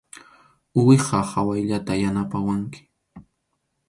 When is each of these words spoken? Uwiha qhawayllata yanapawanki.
Uwiha 0.79 1.19
qhawayllata 1.29 1.93
yanapawanki. 2.01 2.81